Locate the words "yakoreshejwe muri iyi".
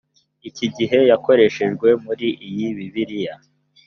1.11-2.67